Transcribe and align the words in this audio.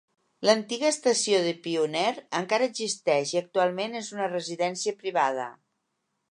L'antiga 0.49 0.87
estació 0.93 1.41
de 1.47 1.51
Pioneer 1.67 2.15
encara 2.39 2.69
existeix 2.71 3.35
i 3.35 3.41
actualment 3.43 3.95
és 4.03 4.11
una 4.17 4.33
residència 4.35 4.99
privada. 5.05 5.49